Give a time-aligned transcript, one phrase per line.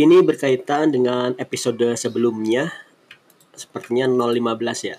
[0.00, 2.72] ini berkaitan dengan episode sebelumnya
[3.52, 4.96] sepertinya 015 ya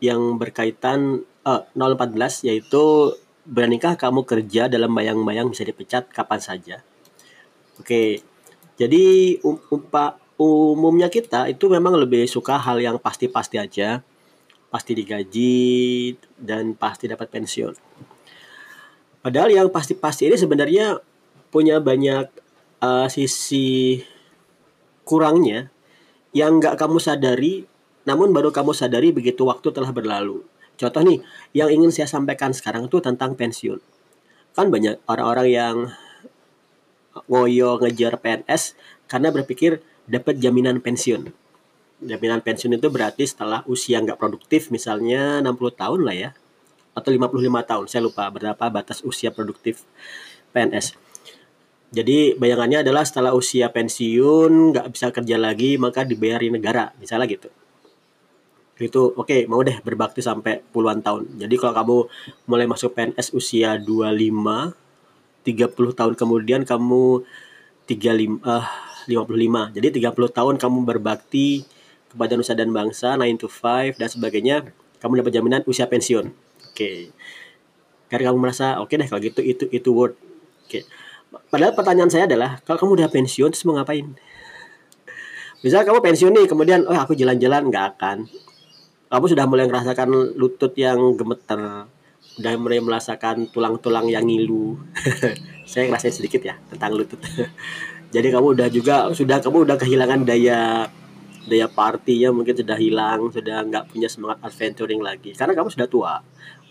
[0.00, 3.12] yang berkaitan eh, 014 yaitu
[3.46, 6.76] beranikah kamu kerja dalam bayang-bayang bisa dipecat kapan saja?
[7.76, 8.24] Oke
[8.76, 14.04] jadi um, umpa, umumnya kita itu memang lebih suka hal yang pasti-pasti aja.
[14.68, 17.72] Pasti digaji dan pasti dapat pensiun.
[19.24, 21.00] Padahal yang pasti-pasti ini sebenarnya
[21.48, 22.28] punya banyak
[22.80, 24.00] uh, sisi
[25.06, 25.70] kurangnya
[26.36, 27.64] yang nggak kamu sadari,
[28.04, 30.44] namun baru kamu sadari begitu waktu telah berlalu.
[30.76, 31.24] Contoh nih,
[31.56, 33.80] yang ingin saya sampaikan sekarang itu tentang pensiun.
[34.52, 35.76] Kan banyak orang-orang yang
[37.24, 38.76] ngoyo ngejar PNS
[39.08, 41.32] karena berpikir dapat jaminan pensiun.
[42.04, 46.30] Jaminan pensiun itu berarti setelah usia nggak produktif, misalnya 60 tahun lah ya,
[46.92, 49.84] atau 55 tahun, saya lupa berapa batas usia produktif
[50.52, 51.05] PNS.
[51.96, 57.48] Jadi bayangannya adalah setelah usia pensiun nggak bisa kerja lagi maka dibayari negara misalnya gitu.
[58.76, 61.40] Itu oke okay, mau deh berbakti sampai puluhan tahun.
[61.40, 61.96] Jadi kalau kamu
[62.52, 64.76] mulai masuk PNS usia 25
[65.48, 67.24] 30 tahun kemudian kamu
[67.88, 68.68] 35 uh,
[69.08, 69.80] 55.
[69.80, 71.64] Jadi 30 tahun kamu berbakti
[72.12, 74.56] kepada nusa dan bangsa 9 to 5 dan sebagainya,
[75.00, 76.28] kamu dapat jaminan usia pensiun.
[76.28, 76.76] Oke.
[76.76, 76.98] Okay.
[78.12, 80.20] Karena kamu merasa oke okay deh kalau gitu itu itu worth.
[80.68, 80.84] Oke.
[80.84, 81.05] Okay
[81.48, 84.06] Padahal pertanyaan saya adalah, kalau kamu udah pensiun terus mau ngapain?
[85.64, 88.28] Misal kamu pensiun nih, kemudian, oh aku jalan-jalan, nggak akan.
[89.06, 91.86] Kamu sudah mulai merasakan lutut yang gemeter,
[92.36, 94.76] udah mulai merasakan tulang-tulang yang ngilu.
[95.70, 97.18] saya ngerasain sedikit ya tentang lutut.
[98.14, 100.86] Jadi kamu udah juga sudah kamu udah kehilangan daya
[101.46, 105.34] daya partinya mungkin sudah hilang, sudah nggak punya semangat adventuring lagi.
[105.34, 106.14] Karena kamu sudah tua.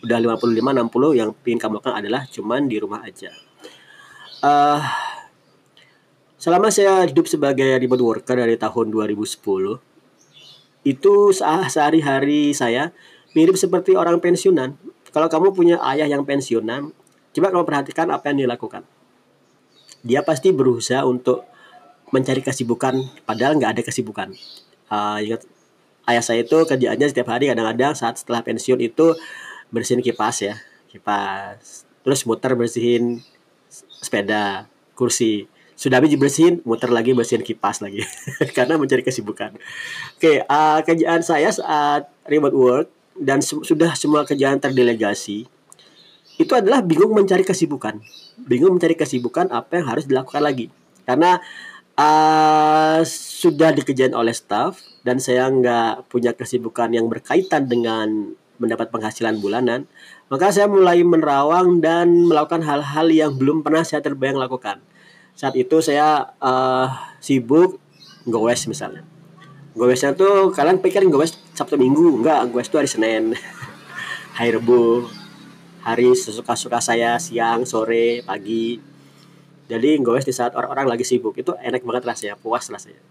[0.03, 3.31] Udah 55 60 yang ingin kamu lakukan adalah cuman di rumah aja
[4.41, 4.81] uh,
[6.41, 9.79] selama saya hidup sebagai remote worker dari tahun 2010
[10.85, 11.13] itu
[11.69, 12.93] sehari-hari saya
[13.33, 14.77] mirip seperti orang pensiunan.
[15.09, 16.93] Kalau kamu punya ayah yang pensiunan,
[17.35, 18.85] coba kamu perhatikan apa yang dilakukan.
[20.05, 21.43] Dia pasti berusaha untuk
[22.13, 24.31] mencari kesibukan, padahal nggak ada kesibukan.
[24.87, 25.41] Uh, ingat
[26.05, 29.17] ayah saya itu kerjaannya setiap hari kadang-kadang saat setelah pensiun itu
[29.73, 30.55] bersihin kipas ya,
[30.93, 31.89] kipas.
[32.05, 33.25] Terus muter bersihin
[34.05, 35.49] sepeda, kursi.
[35.75, 38.05] Sudah habis dibersihin, muter lagi bersihin kipas lagi.
[38.55, 39.57] Karena mencari kesibukan.
[40.15, 45.47] Oke, uh, kerjaan saya saat remote work dan su sudah semua kerjaan terdelegasi
[46.35, 47.99] itu adalah bingung mencari kesibukan.
[48.35, 50.67] Bingung mencari kesibukan apa yang harus dilakukan lagi.
[51.07, 51.39] Karena
[51.95, 59.39] uh, sudah dikerjain oleh staff dan saya nggak punya kesibukan yang berkaitan dengan mendapat penghasilan
[59.39, 59.87] bulanan,
[60.31, 64.81] maka saya mulai menerawang dan melakukan hal-hal yang belum pernah saya terbayang lakukan.
[65.35, 66.87] Saat itu saya uh,
[67.19, 67.77] sibuk
[68.25, 69.03] gowes misalnya.
[69.75, 73.23] Gowesnya tuh kalian pikir gowes Sabtu Minggu, enggak, gowes itu hari Senin.
[74.37, 75.11] hari Rebu,
[75.83, 78.79] hari sesuka-suka saya siang, sore, pagi.
[79.67, 83.03] Jadi gowes di saat orang-orang lagi sibuk itu enak banget rasanya, puas rasanya.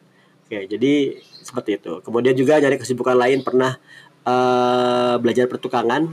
[0.45, 2.05] Oke, jadi seperti itu.
[2.05, 3.81] Kemudian juga dari kesibukan lain pernah
[4.25, 6.13] uh, belajar pertukangan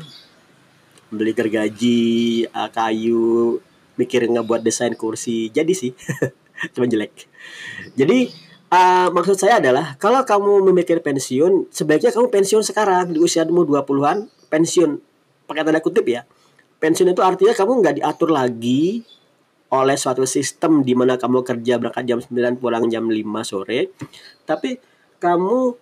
[1.12, 3.60] beli gergaji uh, kayu
[4.00, 5.52] mikirin ngebuat desain kursi.
[5.52, 5.92] Jadi sih
[6.74, 7.28] cuma jelek.
[8.00, 8.32] Jadi
[8.72, 13.68] uh, maksud saya adalah kalau kamu memikir pensiun sebaiknya kamu pensiun sekarang di usia umur
[13.68, 15.00] 20-an pensiun.
[15.48, 16.24] Pakai tanda kutip ya.
[16.82, 19.06] Pensiun itu artinya kamu nggak diatur lagi
[19.72, 23.92] oleh suatu sistem di mana kamu kerja berangkat jam 9 pulang jam 5 sore.
[24.44, 24.80] Tapi
[25.22, 25.78] kamu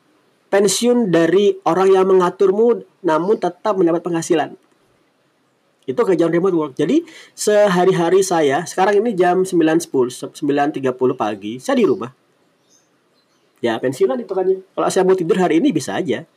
[0.50, 4.58] pensiun dari orang yang mengaturmu namun tetap mendapat penghasilan.
[5.90, 6.74] Itu kerjaan remote work.
[6.78, 7.02] Jadi
[7.34, 12.14] sehari-hari saya sekarang ini jam 9.10, 9.30 pagi, saya di rumah.
[13.60, 14.62] Ya pensiunan itu kan ya.
[14.62, 16.30] Kalau saya mau tidur hari ini bisa aja.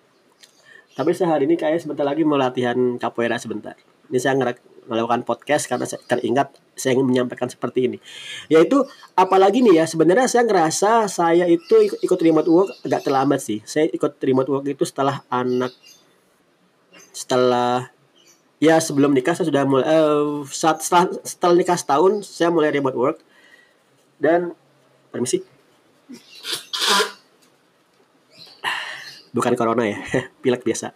[0.93, 3.77] Tapi saya hari ini kayak sebentar lagi mau latihan capoeira sebentar.
[4.13, 4.37] Ini saya
[4.87, 7.99] melakukan podcast karena saya teringat saya ingin menyampaikan seperti ini.
[8.51, 8.83] Yaitu
[9.15, 13.63] apalagi nih ya sebenarnya saya ngerasa saya itu ikut, ikut remote work agak terlambat sih.
[13.63, 15.71] Saya ikut remote work itu setelah anak
[17.13, 17.93] setelah
[18.63, 22.95] ya sebelum nikah saya sudah mulai uh, saat setelah, setelah nikah setahun saya mulai remote
[22.95, 23.19] work
[24.23, 24.55] dan
[25.11, 25.43] permisi
[29.35, 29.99] bukan corona ya
[30.47, 30.95] pilek biasa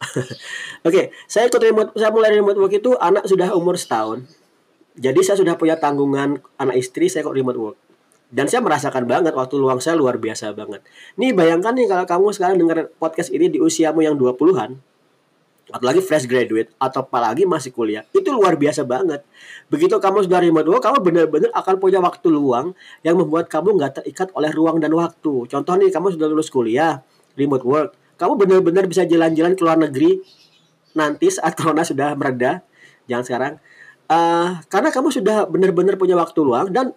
[0.08, 0.32] Oke,
[0.84, 4.24] okay, saya ikut remote, saya mulai remote work itu anak sudah umur setahun.
[4.96, 7.76] Jadi saya sudah punya tanggungan anak istri, saya kok remote work.
[8.30, 10.86] Dan saya merasakan banget waktu luang saya luar biasa banget.
[11.18, 14.78] Nih bayangkan nih kalau kamu sekarang dengar podcast ini di usiamu yang 20-an.
[15.70, 19.22] apalagi fresh graduate atau apalagi masih kuliah itu luar biasa banget
[19.70, 22.74] begitu kamu sudah remote work kamu benar-benar akan punya waktu luang
[23.06, 27.06] yang membuat kamu nggak terikat oleh ruang dan waktu contoh nih kamu sudah lulus kuliah
[27.38, 30.20] remote work kamu benar-benar bisa jalan-jalan ke luar negeri
[30.92, 32.60] nanti saat corona sudah mereda
[33.08, 33.52] jangan sekarang
[34.12, 36.92] uh, karena kamu sudah benar-benar punya waktu luang dan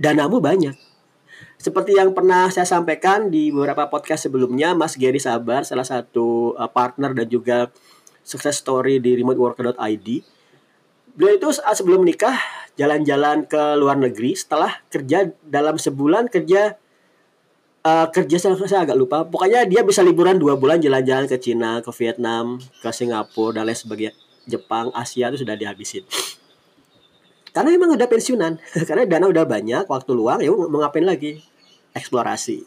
[0.00, 0.72] danamu banyak
[1.60, 6.72] seperti yang pernah saya sampaikan di beberapa podcast sebelumnya, Mas Gary Sabar, salah satu uh,
[6.72, 7.68] partner dan juga
[8.24, 10.08] success story di remoteworker.id.
[11.20, 12.32] Beliau itu saat sebelum menikah
[12.80, 16.80] jalan-jalan ke luar negeri setelah kerja dalam sebulan kerja
[17.84, 19.24] uh, kerja saya, saya agak lupa.
[19.24, 23.76] Pokoknya dia bisa liburan dua bulan jalan-jalan ke Cina, ke Vietnam, ke Singapura dan lain
[23.76, 24.14] sebagainya.
[24.48, 26.02] Jepang, Asia itu sudah dihabisin.
[27.54, 31.42] Karena memang udah pensiunan, karena dana udah banyak, waktu luang ya mau ngapain lagi?
[31.94, 32.62] eksplorasi.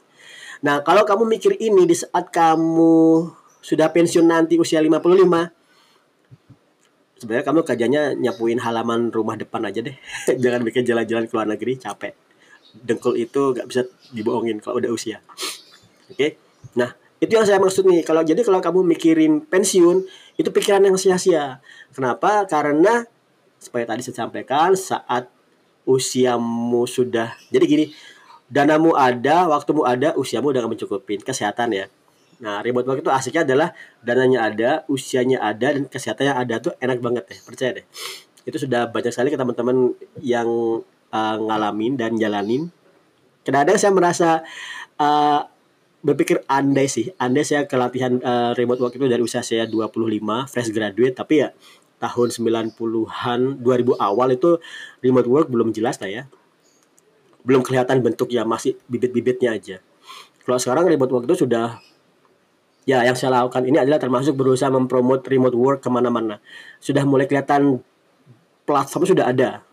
[0.63, 3.27] Nah, kalau kamu mikir ini di saat kamu
[3.63, 5.00] sudah pensiun nanti usia 55,
[7.19, 9.95] sebenarnya kamu kerjanya nyapuin halaman rumah depan aja deh.
[10.44, 12.13] Jangan bikin jalan-jalan ke luar negeri, capek.
[12.74, 15.22] Dengkul itu gak bisa dibohongin kalau udah usia.
[16.10, 16.18] Oke?
[16.18, 16.30] Okay?
[16.74, 18.02] Nah, itu yang saya maksud nih.
[18.02, 20.04] Kalau jadi kalau kamu mikirin pensiun,
[20.36, 21.62] itu pikiran yang sia-sia.
[21.94, 22.50] Kenapa?
[22.50, 23.06] Karena
[23.62, 25.30] seperti tadi saya sampaikan saat
[25.88, 27.86] usiamu sudah jadi gini
[28.52, 31.20] danamu ada, waktumu ada, usiamu udah gak mencukupin.
[31.24, 31.86] Kesehatan ya.
[32.44, 33.70] Nah, remote work itu asiknya adalah
[34.04, 37.38] dananya ada, usianya ada, dan kesehatannya ada tuh enak banget ya.
[37.46, 37.86] Percaya deh.
[38.44, 40.48] Itu sudah banyak sekali ke teman-teman yang
[41.13, 42.74] uh, ngalamin dan jalanin.
[43.45, 44.30] Kadang-kadang saya merasa
[44.98, 45.45] uh,
[46.01, 47.13] berpikir andai sih.
[47.21, 49.94] Andai saya kelatihan uh, remote work itu dari usia saya 25,
[50.50, 51.13] fresh graduate.
[51.13, 51.54] Tapi ya
[52.01, 54.57] tahun 90-an, 2000 awal itu
[55.00, 56.24] remote work belum jelas lah ya
[57.44, 59.77] belum kelihatan bentuk ya masih bibit-bibitnya aja.
[60.44, 61.80] Kalau sekarang remote work itu sudah
[62.83, 66.39] ya yang saya lakukan ini adalah termasuk berusaha mempromot remote work ke mana-mana.
[66.80, 67.83] Sudah mulai kelihatan
[68.63, 69.63] platform sudah ada,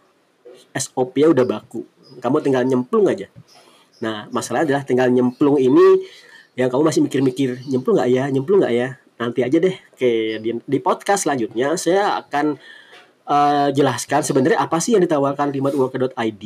[0.75, 1.83] SOP-nya udah baku.
[2.19, 3.31] Kamu tinggal nyemplung aja.
[4.01, 6.05] Nah, masalahnya adalah tinggal nyemplung ini
[6.59, 8.89] yang kamu masih mikir-mikir nyemplung nggak ya, nyemplung nggak ya.
[9.21, 9.77] Nanti aja deh.
[9.93, 12.57] Oke, di, di podcast selanjutnya saya akan
[13.29, 16.45] uh, jelaskan sebenarnya apa sih yang ditawarkan remoteworker.id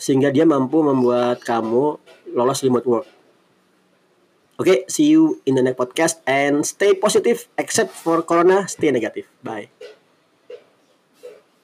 [0.00, 2.00] sehingga dia mampu membuat kamu
[2.32, 3.06] lolos remote work.
[4.60, 8.92] Oke, okay, see you in the next podcast and stay positive except for corona, stay
[8.92, 9.24] negative.
[9.40, 9.72] Bye.